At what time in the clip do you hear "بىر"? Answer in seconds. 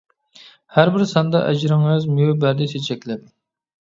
0.95-1.03